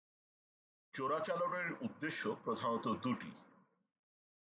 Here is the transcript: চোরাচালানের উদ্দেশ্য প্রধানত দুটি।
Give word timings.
চোরাচালানের 0.93 1.67
উদ্দেশ্য 1.81 2.21
প্রধানত 2.43 2.85
দুটি। 3.03 3.31